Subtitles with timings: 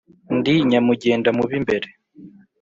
[0.37, 1.87] ndi nyamugenda mu b'imbere